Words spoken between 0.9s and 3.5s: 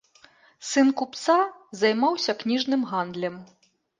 купца, займаўся кніжным гандлем.